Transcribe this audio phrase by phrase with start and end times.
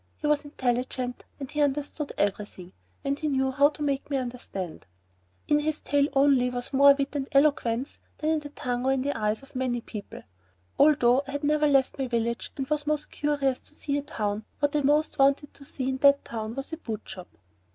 [0.17, 2.73] He was intelligent, and he understood every thing,
[3.05, 4.87] and he knew how to make you understand.
[5.47, 9.03] In his tail only was more wit and eloquence than in the tongue or in
[9.03, 10.23] the eyes of many people.
[10.79, 14.43] Although I had never left my village and was most curious to see a town,
[14.57, 17.37] what I most wanted to see in that town was a boot shop.